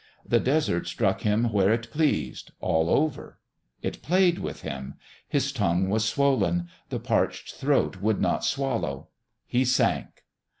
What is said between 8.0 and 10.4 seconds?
could not swallow. He sank....